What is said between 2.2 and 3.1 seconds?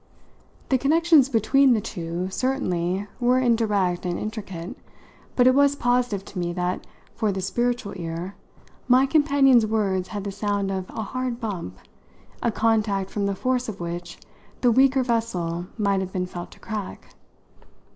certainly,